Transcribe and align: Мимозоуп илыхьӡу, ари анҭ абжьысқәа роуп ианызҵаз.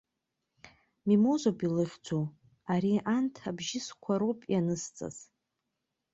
Мимозоуп 1.07 1.59
илыхьӡу, 1.67 2.21
ари 2.73 2.93
анҭ 3.15 3.35
абжьысқәа 3.49 4.13
роуп 4.19 4.39
ианызҵаз. 4.53 5.17